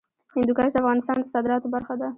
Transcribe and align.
هندوکش 0.35 0.69
د 0.73 0.77
افغانستان 0.81 1.17
د 1.21 1.25
صادراتو 1.33 1.67
برخه 1.75 1.93
ده. 1.99 2.07